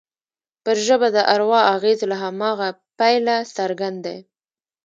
پر 0.63 0.75
ژبه 0.85 1.07
د 1.15 1.17
اروا 1.33 1.61
اغېز 1.75 1.99
له 2.11 2.15
هماغه 2.23 2.69
پیله 2.99 3.35
څرګند 3.57 3.97
دی 4.05 4.17